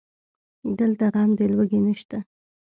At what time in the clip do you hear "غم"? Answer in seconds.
1.13-1.29